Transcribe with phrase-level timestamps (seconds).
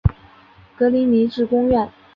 [0.79, 1.87] 格林尼治宫苑。